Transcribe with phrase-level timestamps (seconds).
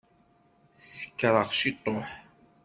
[0.93, 2.07] Sekṛeɣ ciṭuḥ.